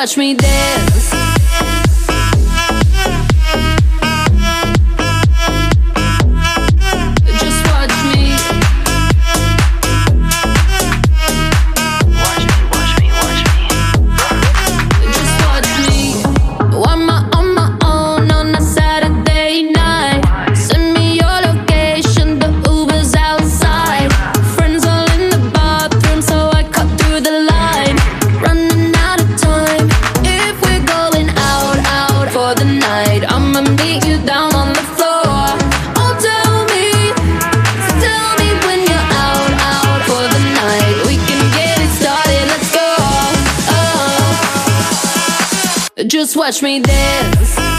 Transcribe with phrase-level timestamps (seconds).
[0.00, 0.89] Watch me dance.
[46.36, 47.69] Watch me dance.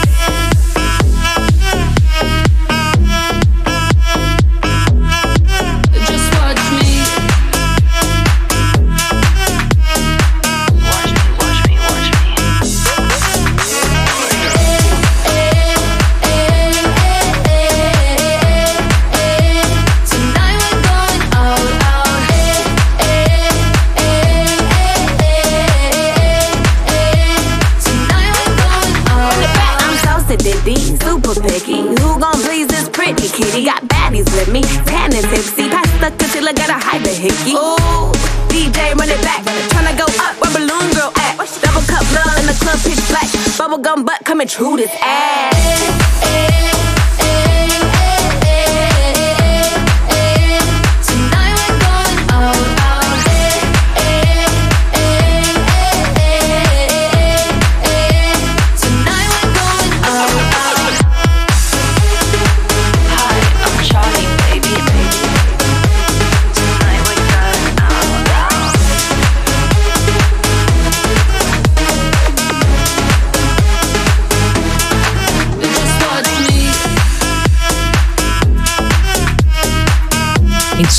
[44.62, 45.51] True this ass.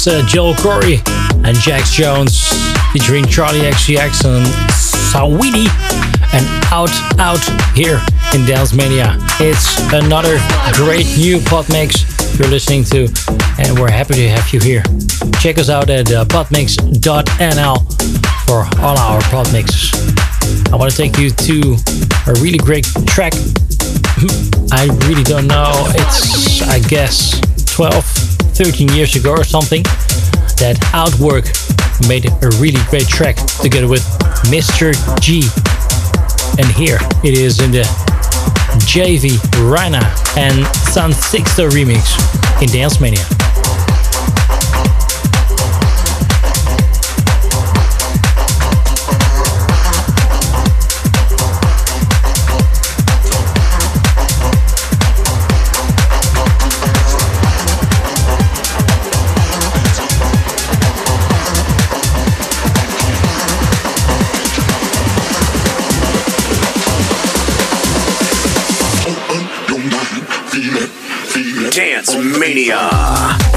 [0.07, 1.01] Uh, Joel Corry
[1.45, 2.49] and Jax Jones
[2.91, 5.69] featuring Charli XCX and Saweetie
[6.33, 7.43] and Out Out
[7.75, 8.01] here
[8.33, 9.17] in Dance Mania.
[9.39, 10.39] It's another
[10.73, 12.03] great new pod mix
[12.37, 13.07] you're listening to,
[13.59, 14.83] and we're happy to have you here.
[15.39, 17.77] Check us out at uh, podmix.nl
[18.45, 19.93] for all our pod mixes.
[20.71, 21.77] I want to take you to
[22.27, 23.33] a really great track.
[24.71, 25.71] I really don't know.
[25.95, 27.39] It's, I guess,
[27.75, 29.83] 12 13 years ago or something,
[30.61, 31.45] that Outwork
[32.07, 34.03] made a really great track together with
[34.49, 34.93] Mr.
[35.19, 35.43] G.
[36.57, 37.83] And here it is in the
[38.85, 39.37] JV,
[39.71, 40.01] Rana
[40.37, 42.13] and Sun Sixto remix
[42.61, 43.25] in Dance Mania.
[72.39, 73.52] Mania.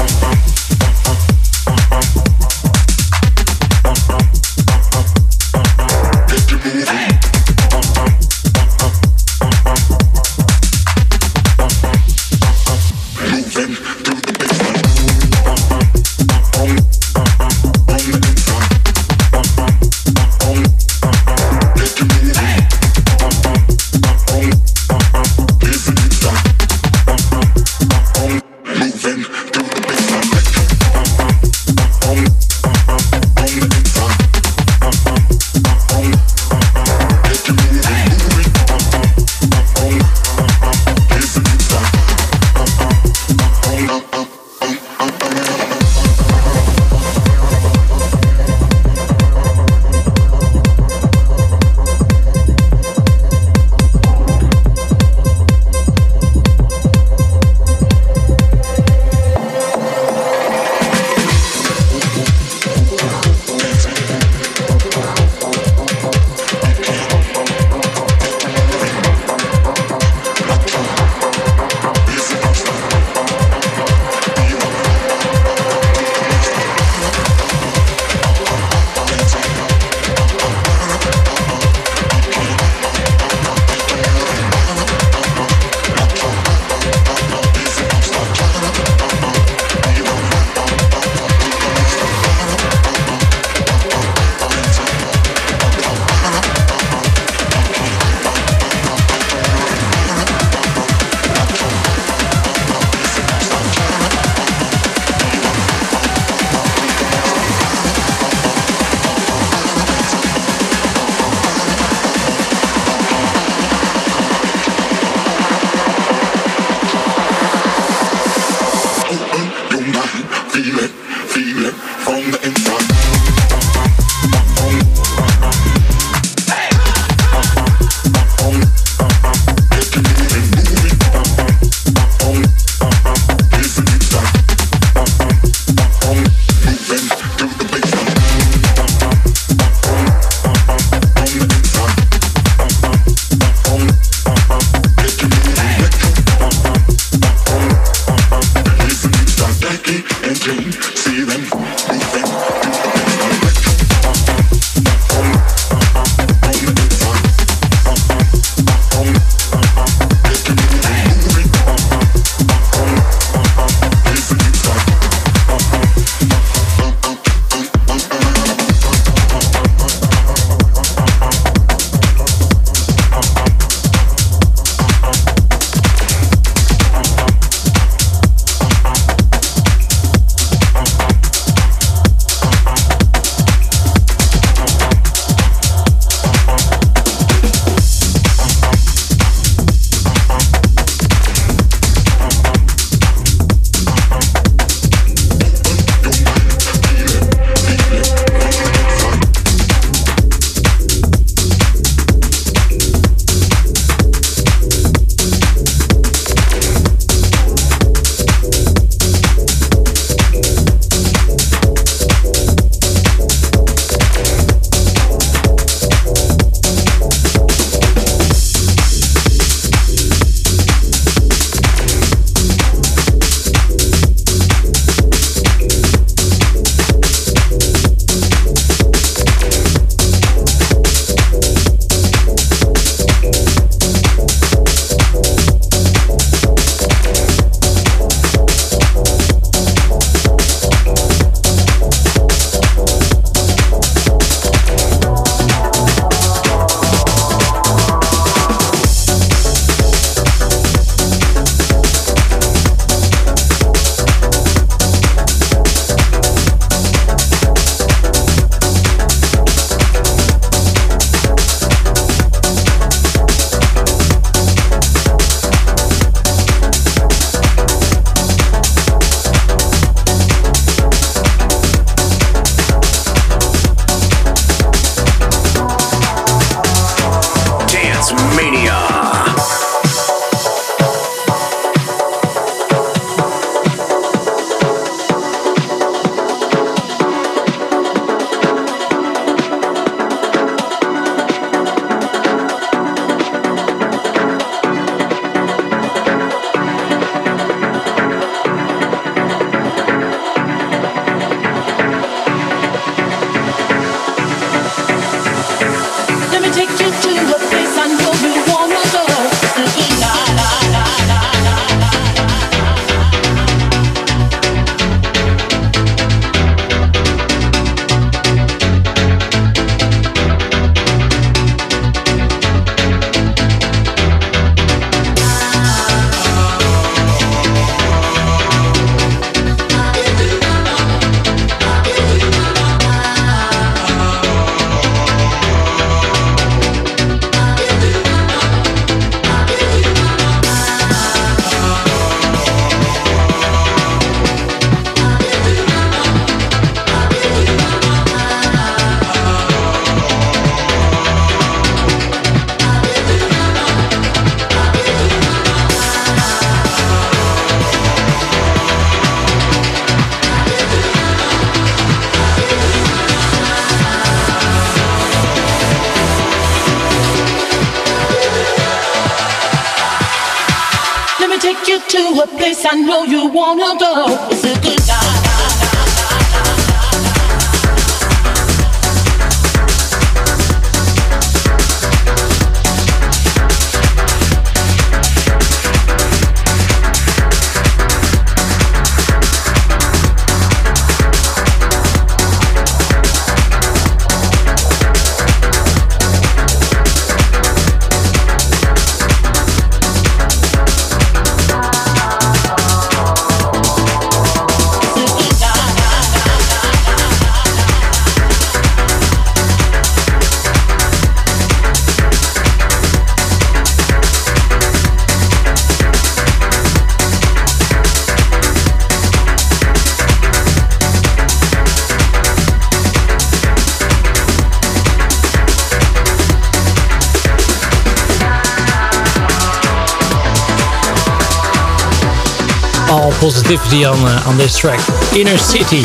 [433.47, 434.79] Positivity on uh, on this track.
[435.15, 435.77] Inner City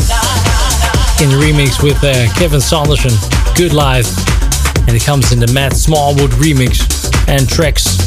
[1.23, 3.13] in remix with uh, Kevin Saunderson.
[3.55, 4.09] Good Life,
[4.89, 6.83] and it comes in the Matt Smallwood remix.
[7.29, 7.99] And tracks,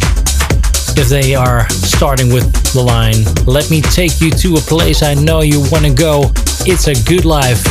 [0.97, 5.13] if they are starting with the line, "Let me take you to a place I
[5.13, 6.31] know you wanna go."
[6.65, 7.63] It's a good life.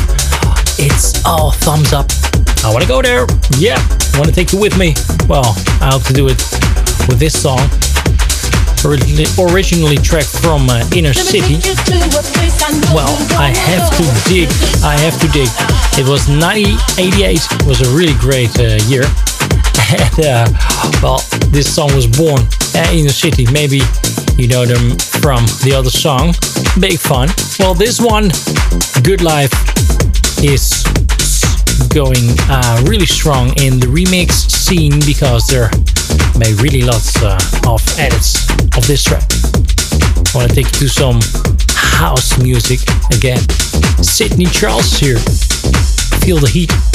[0.78, 2.10] It's all thumbs up.
[2.64, 3.26] I wanna go there.
[3.58, 3.76] Yeah,
[4.14, 4.94] I wanna take you with me.
[5.28, 6.40] Well, I hope to do it
[7.08, 7.68] with this song
[8.84, 11.56] originally tracked from uh, Inner City.
[12.92, 14.48] Well, I have to dig.
[14.84, 15.48] I have to dig.
[15.96, 17.40] It was 1988.
[17.40, 19.04] It was a really great uh, year.
[19.84, 20.46] And, uh,
[21.02, 22.40] well, this song was born
[22.74, 23.46] at Inner City.
[23.52, 23.80] Maybe
[24.36, 26.34] you know them from the other song,
[26.80, 27.28] Big Fun.
[27.60, 28.30] Well, this one,
[29.04, 29.52] Good Life,
[30.42, 30.82] is
[31.92, 35.70] going uh, really strong in the remix scene because there
[36.38, 37.38] made really lots uh,
[37.68, 38.43] of edits
[38.76, 39.22] of this track.
[40.34, 41.20] I want to take you to some
[41.74, 42.80] house music
[43.14, 43.38] again.
[44.02, 45.18] Sidney Charles here.
[46.20, 46.93] Feel the heat.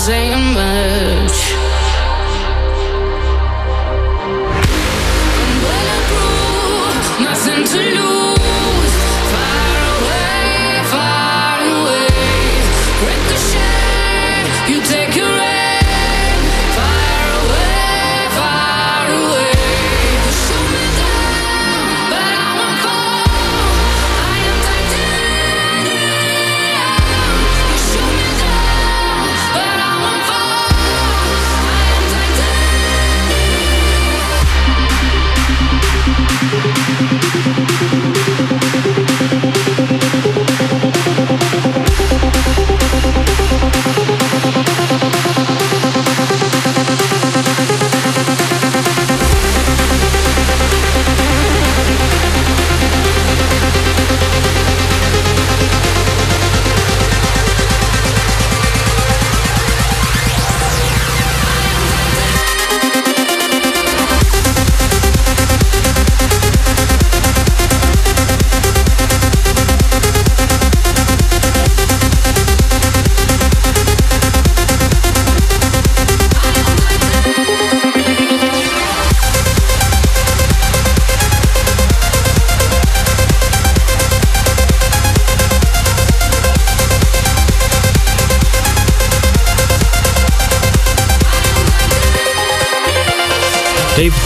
[0.00, 1.52] saying much.
[7.20, 8.09] Nothing to lose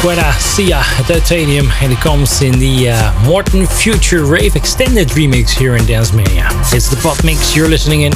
[0.05, 5.77] Guetta, Sia Titanium, and it comes in the uh, Morten Future Rave Extended remix here
[5.77, 6.47] in Dance Mania.
[6.75, 8.13] It's the pop mix you're listening in.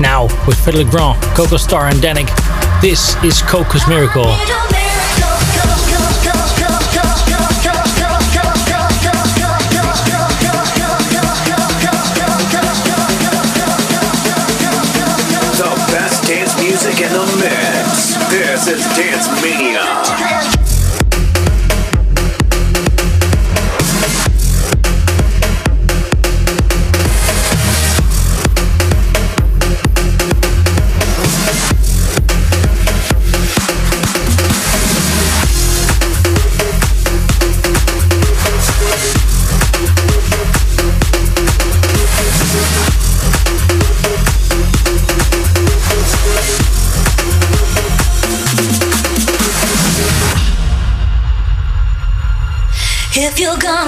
[0.00, 2.30] Now with Philip Grand, Coco Star and Danik.
[2.80, 4.24] This is Coco's Miracle.
[15.52, 18.16] So best dance music in the mix.
[18.32, 20.53] This is Dance Mania.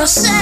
[0.06, 0.35] You're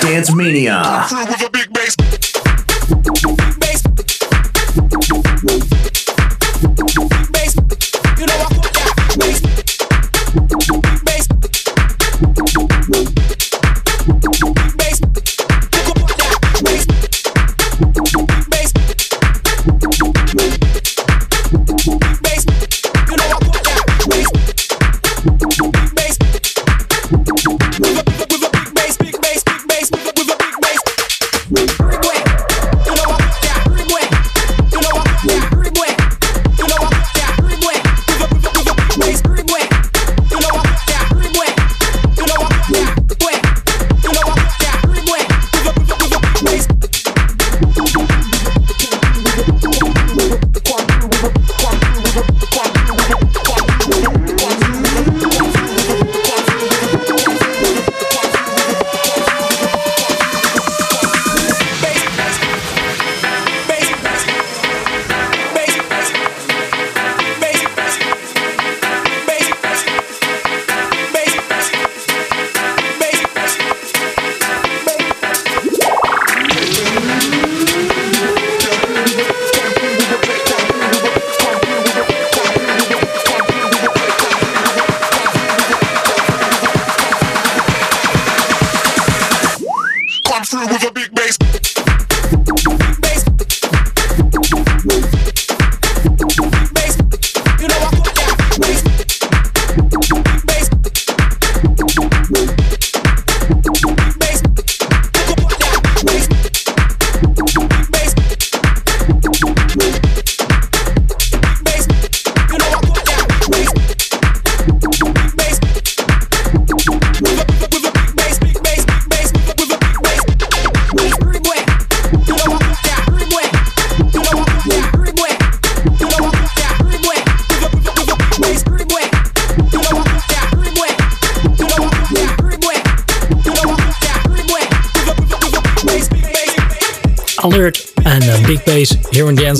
[0.00, 1.04] Dance Mania.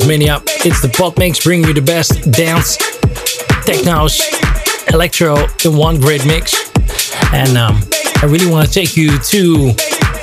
[0.04, 0.42] Here in Mania.
[0.64, 2.76] It's the Pod Mix bringing you the best dance,
[3.64, 4.20] technos,
[4.92, 6.70] electro in one great mix.
[7.32, 7.80] And um,
[8.20, 9.72] I really want to take you to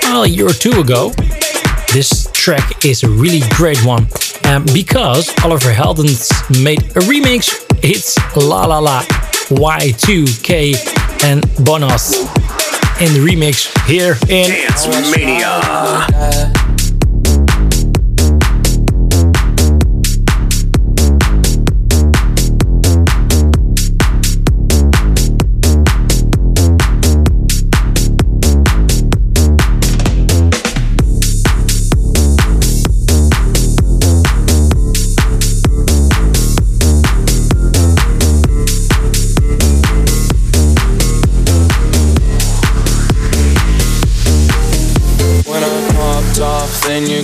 [0.03, 1.11] well, a year or two ago.
[1.93, 4.07] This track is a really great one
[4.45, 6.29] um, because Oliver Heldens
[6.63, 7.65] made a remix.
[7.83, 9.01] It's La La La
[9.49, 12.21] Y2K and Bonos
[13.01, 16.30] in the remix here in Dance Mania.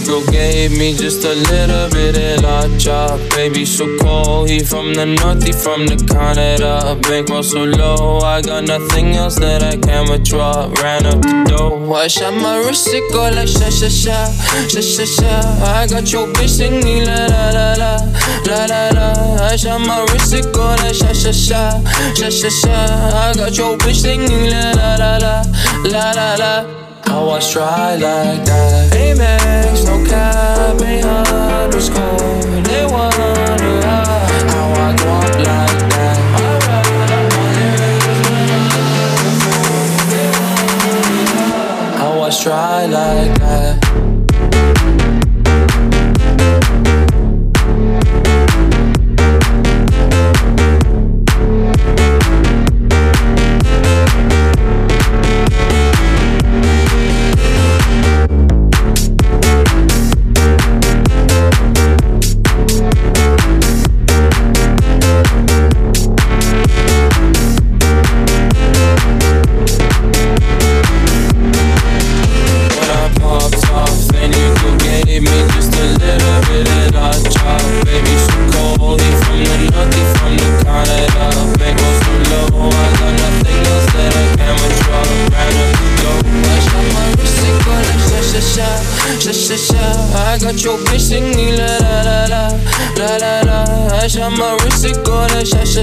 [0.08, 3.20] Girl gave me just a little bit of la chop.
[3.36, 4.50] Baby, so cold.
[4.50, 6.98] He from the north, he from the Canada.
[7.02, 10.72] Bankroll so low, I got nothing else that I can withdraw.
[10.82, 11.94] Ran up the dough.
[11.94, 14.32] I shot my wrist, it go like sha sha sha,
[14.72, 15.34] sha sha sha.
[15.76, 17.92] I got your bitch singing la la la la,
[18.48, 19.44] la la la.
[19.44, 21.84] I shot my wrist, it go like sha sha sha,
[22.16, 22.78] sha sha sha.
[23.28, 25.44] I got your bitch singing la la la la,
[25.84, 26.97] la la la.
[27.10, 28.92] I was try like that.
[28.94, 31.02] Amex, no cap, a
[31.64, 32.62] underscore.
[32.64, 33.34] They wonder
[34.52, 36.20] how I up like that.
[42.00, 43.87] I was try like that.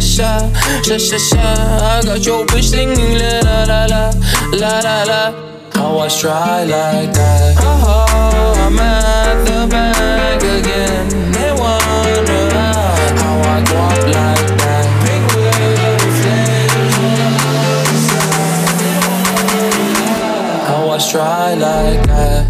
[0.00, 0.50] Sha
[0.82, 1.38] sha sha.
[1.38, 4.10] I got your bitch singing la la la la
[4.52, 5.44] la la la.
[6.04, 7.56] I try like that.
[7.60, 11.08] Oh, I'm at the bank again.
[11.32, 12.50] They wonder
[13.16, 14.86] how I go up like that.
[15.04, 16.18] Big wheels,
[20.68, 22.43] I was try like that.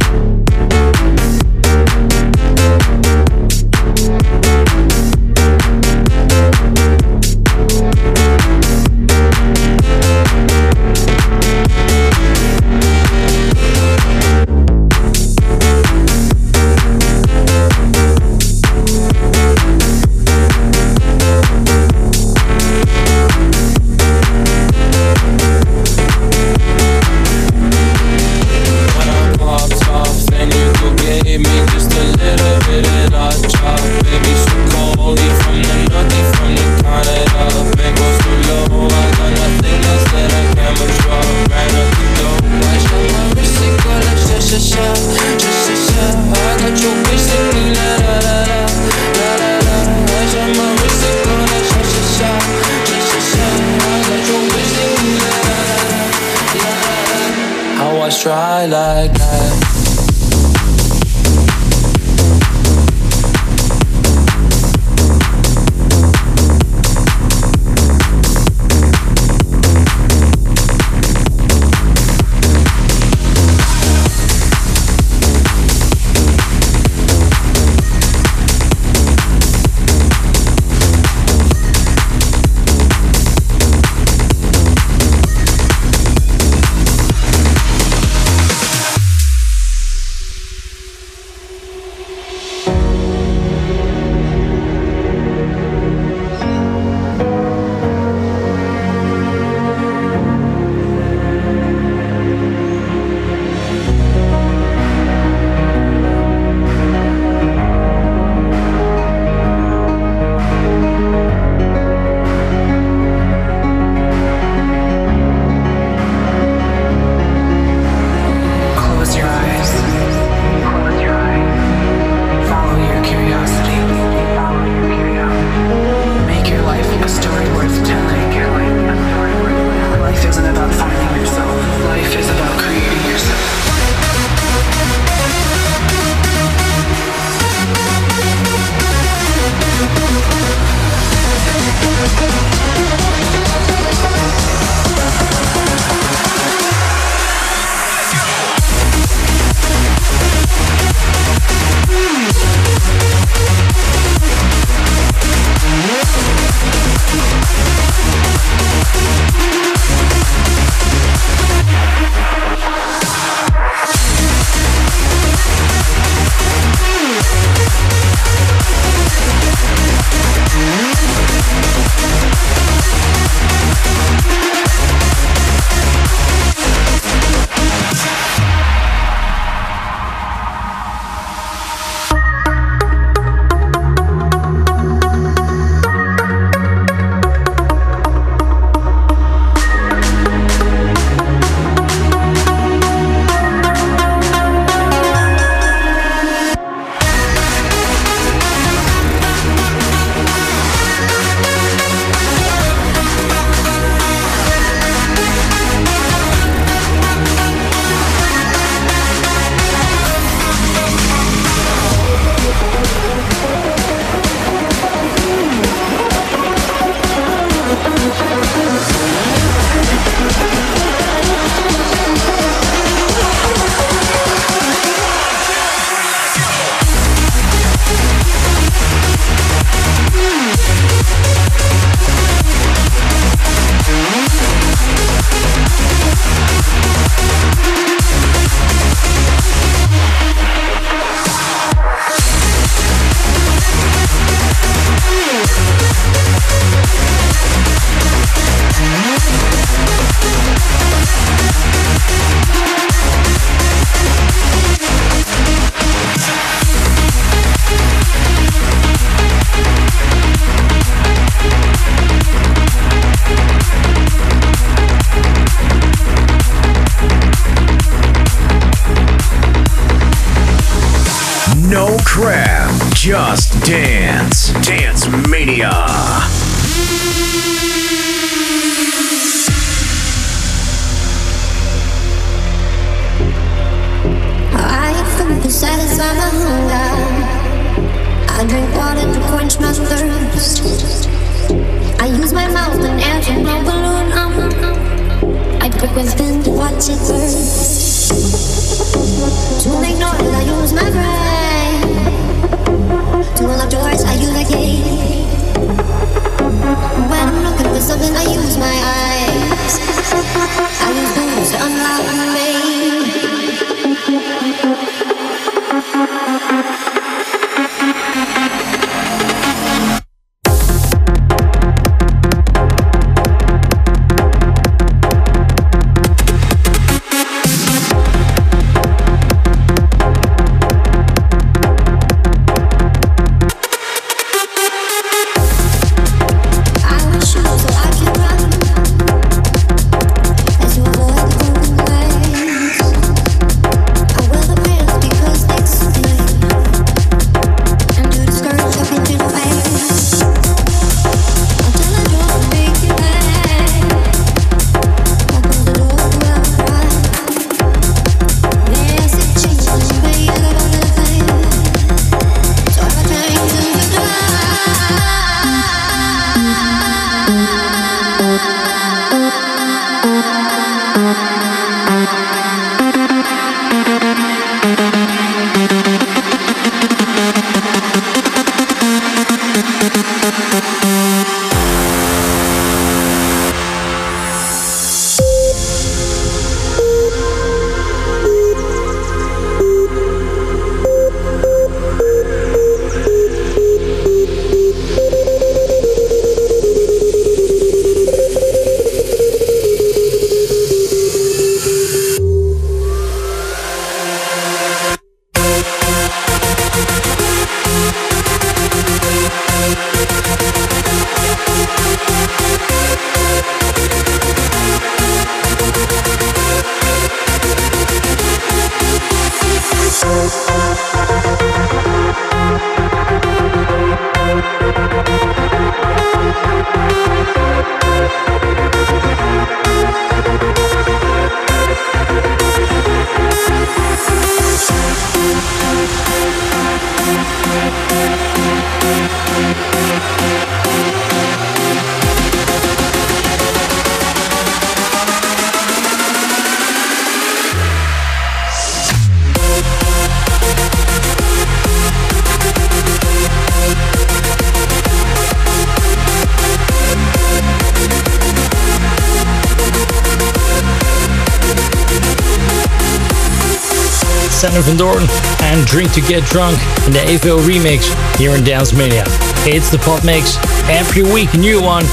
[464.52, 465.06] Van Doorn
[465.42, 467.88] and Drink to Get Drunk in the AVO remix
[468.18, 469.04] here in Dance Mania.
[469.46, 470.36] It's the Pod Mix
[470.68, 471.84] every week, a new one.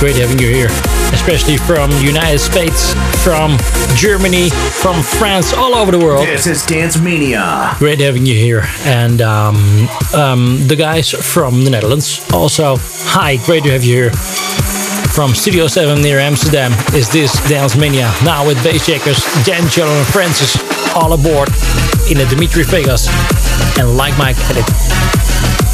[0.00, 0.70] Great having you here,
[1.12, 3.56] especially from United States, from
[3.94, 6.26] Germany, from France, all over the world.
[6.26, 7.74] This is Dance Mania.
[7.78, 12.76] Great having you here, and um, um, the guys from the Netherlands also.
[12.78, 14.49] Hi, great to have you here.
[15.12, 18.12] From Studio 7 near Amsterdam is this Dance Mania.
[18.24, 20.56] Now with Bassjackers, D'Angello and Francis
[20.94, 21.48] all aboard
[22.10, 23.08] in a Dimitri Vegas
[23.78, 25.69] and Like Mike edit.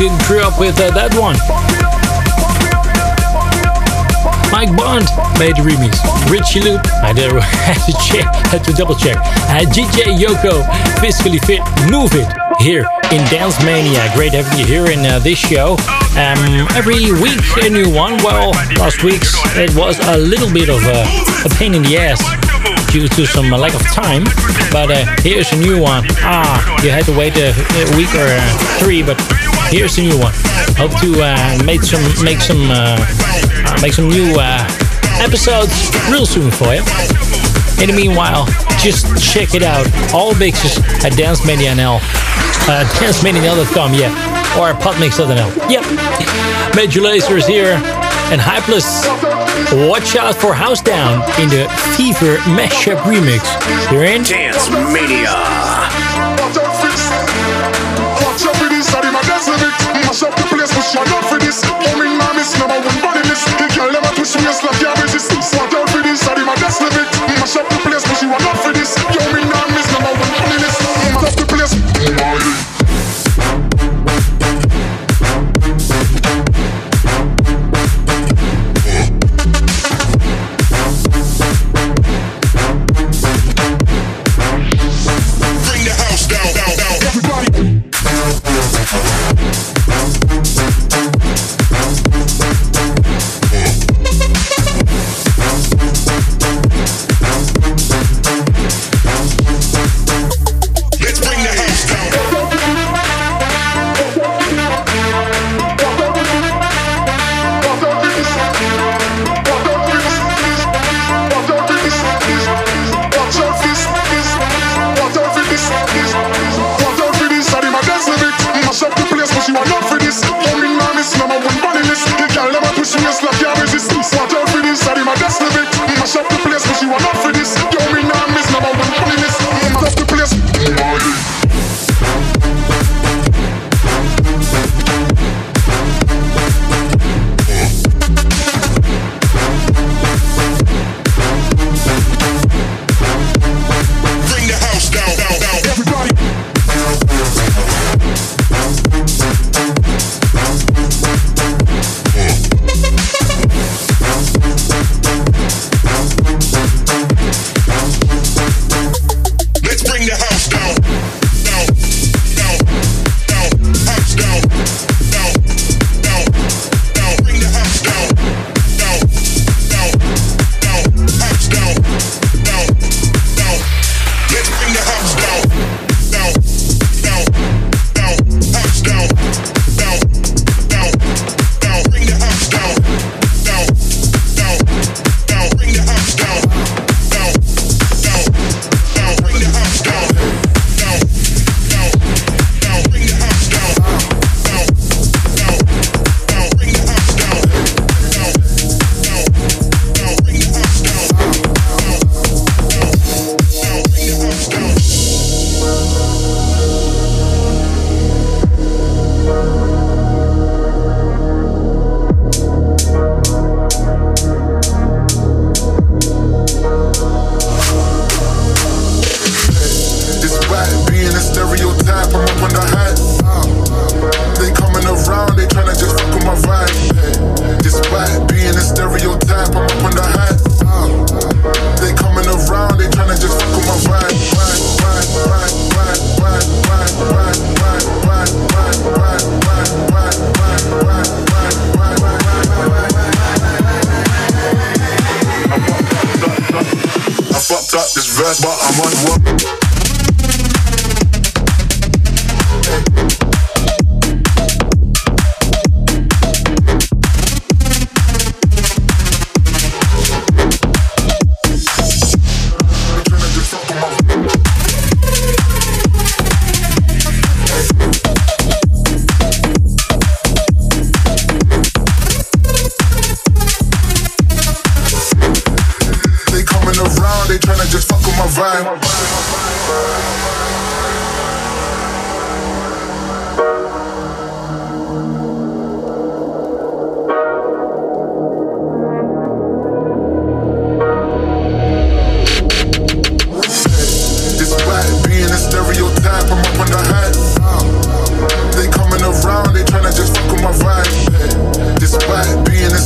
[0.00, 1.36] Didn't grow up with uh, that one?
[4.48, 5.04] Mike Bond
[5.36, 6.00] made the remix.
[6.32, 9.20] Richie Loop, I had to check, had to double check.
[9.52, 10.64] Uh, DJ Yoko,
[11.04, 11.60] Fiscally Fit,
[11.92, 12.32] Move It,
[12.64, 14.08] here in Dance Mania.
[14.16, 15.76] Great having you here in uh, this show.
[16.16, 18.16] Um, every week a new one.
[18.24, 21.04] Well, last week's it was a little bit of a,
[21.44, 22.24] a pain in the ass
[22.88, 24.24] due to some lack of time.
[24.72, 26.08] But uh, here's a new one.
[26.24, 28.40] Ah, you had to wait a, a week or uh,
[28.80, 29.20] three, but
[29.70, 30.34] here's a new one.
[30.76, 32.98] Hope to uh, make some make some uh,
[33.80, 34.66] make some new uh,
[35.22, 36.82] episodes real soon for you.
[37.80, 38.46] In the meanwhile,
[38.78, 39.86] just check it out.
[40.12, 42.00] All mixes at Dance Mania NL.
[42.68, 44.10] Uh, DanceManiaNL.com, yeah.
[44.58, 45.70] Or podmix.nl.
[45.70, 46.76] Yep.
[46.76, 47.80] Major Lazer is here.
[48.30, 49.06] And Hypless.
[49.88, 53.42] Watch out for House Down in the Fever Mashup remix.
[53.92, 54.22] You're in?
[54.22, 55.69] Dance Mania.
[60.80, 61.60] push your love for this.
[61.60, 63.44] Coming, miss number one body list.
[63.58, 65.79] The girl never twist waist like your resistance.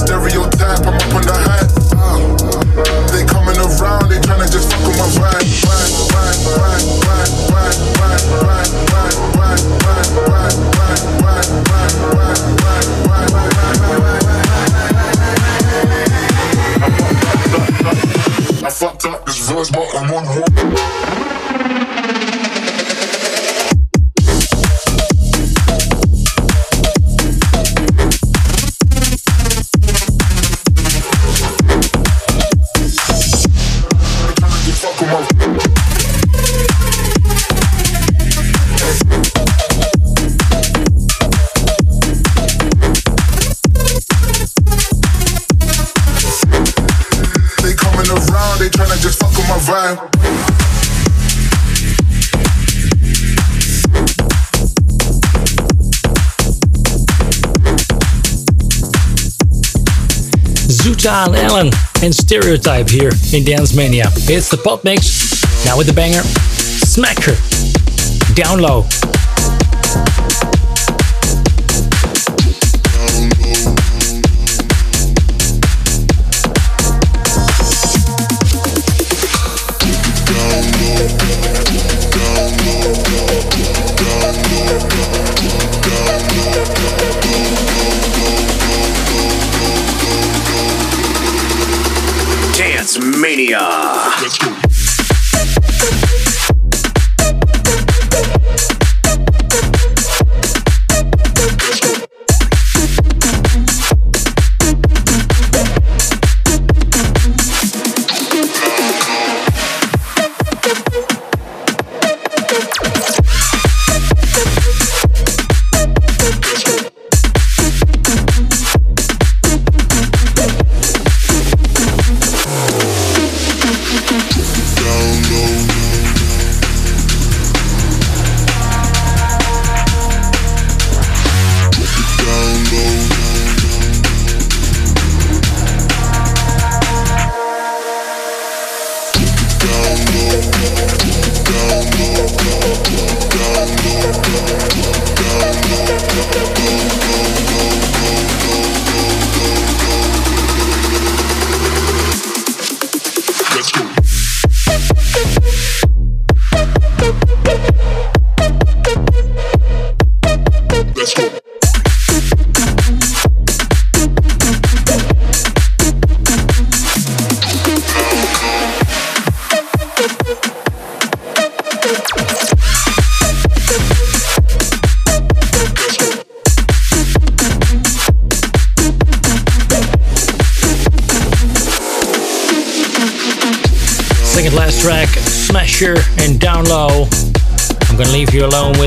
[0.04, 1.13] Stereotype, I'm up
[61.04, 61.70] John Allen
[62.02, 64.06] and Stereotype here in Dance Mania.
[64.24, 66.22] It's the Pod Mix, now with the banger
[66.80, 67.36] Smacker.
[68.34, 68.86] Down low.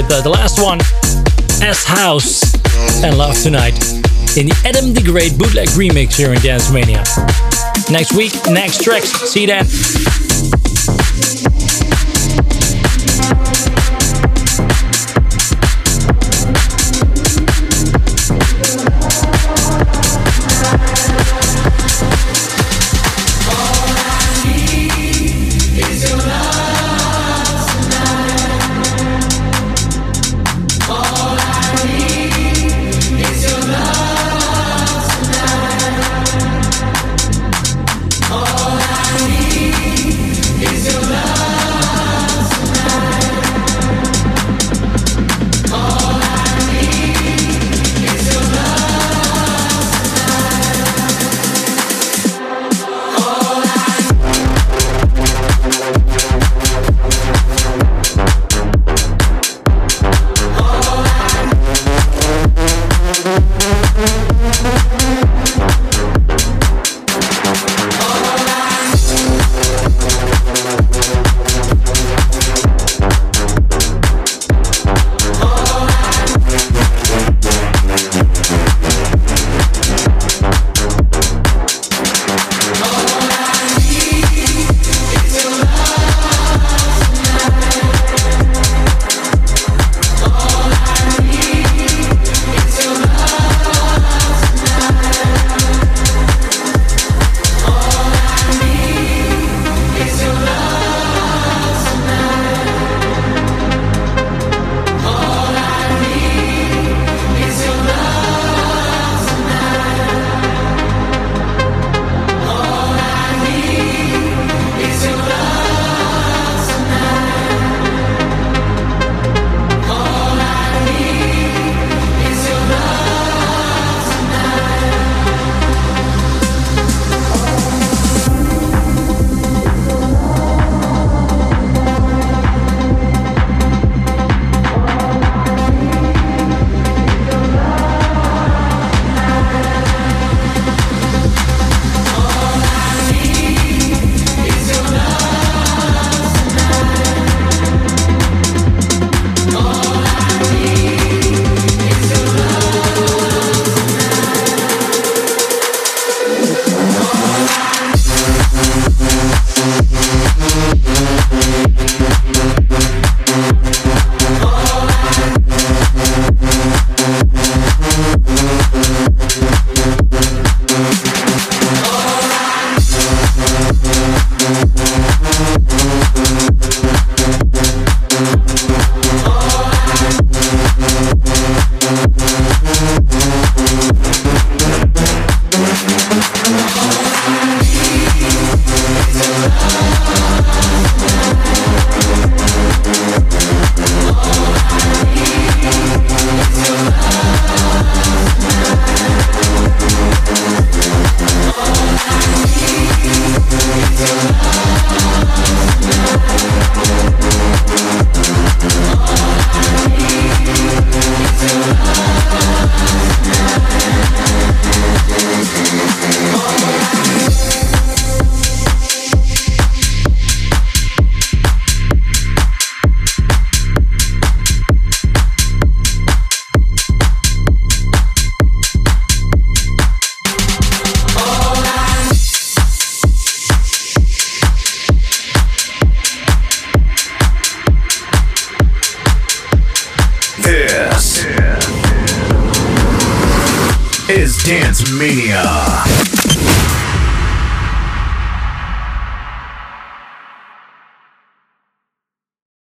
[0.07, 0.79] With uh, the last one,
[1.59, 3.75] Shouse and Love Tonight
[4.37, 7.03] in the Adam the Great bootleg remix here in Dance Mania.
[7.91, 9.09] Next week, next tracks.
[9.29, 9.65] See you then.